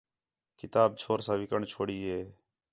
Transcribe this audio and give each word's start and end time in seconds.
کتاب 0.59 0.89
چھور 1.01 1.19
سا 1.25 1.33
وکݨ 1.39 1.61
چھوڑی 1.71 1.97
ہِے 2.09 2.21